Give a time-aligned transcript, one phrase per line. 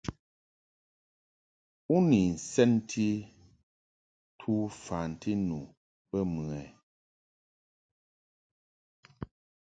[1.93, 3.07] U ni nsɛnti
[4.39, 5.57] tu fanti nu
[6.09, 6.63] bə mɨ ɛ?